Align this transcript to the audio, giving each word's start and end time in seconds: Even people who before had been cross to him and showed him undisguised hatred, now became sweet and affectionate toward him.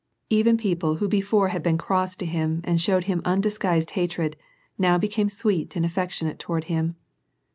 Even 0.31 0.57
people 0.57 0.95
who 0.95 1.07
before 1.07 1.49
had 1.49 1.61
been 1.61 1.77
cross 1.77 2.15
to 2.15 2.25
him 2.25 2.61
and 2.63 2.81
showed 2.81 3.03
him 3.03 3.21
undisguised 3.23 3.91
hatred, 3.91 4.35
now 4.75 4.97
became 4.97 5.29
sweet 5.29 5.75
and 5.75 5.85
affectionate 5.85 6.39
toward 6.39 6.63
him. 6.63 6.95